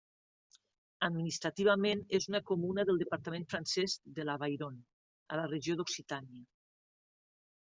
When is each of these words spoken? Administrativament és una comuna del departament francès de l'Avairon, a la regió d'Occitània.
Administrativament 1.07 2.01
és 2.19 2.25
una 2.31 2.41
comuna 2.51 2.85
del 2.91 3.01
departament 3.01 3.45
francès 3.53 3.97
de 4.21 4.25
l'Avairon, 4.31 4.81
a 5.37 5.41
la 5.43 5.47
regió 5.53 5.77
d'Occitània. 5.83 6.43